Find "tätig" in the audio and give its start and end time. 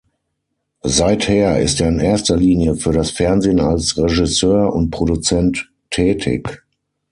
5.91-6.63